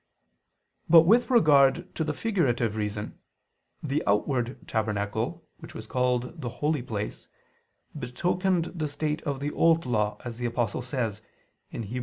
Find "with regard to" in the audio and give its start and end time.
1.03-2.03